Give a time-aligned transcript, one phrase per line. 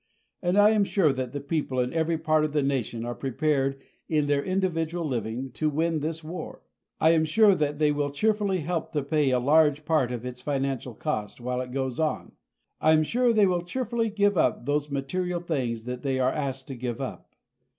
[0.41, 3.79] And I am sure that the people in every part of the nation are prepared
[4.09, 6.63] in their individual living to win this war.
[6.99, 10.41] I am sure that they will cheerfully help to pay a large part of its
[10.41, 12.31] financial cost while it goes on.
[12.79, 16.67] I am sure they will cheerfully give up those material things that they are asked
[16.69, 17.35] to give up.